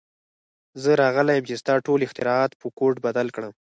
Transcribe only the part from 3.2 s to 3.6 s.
کړم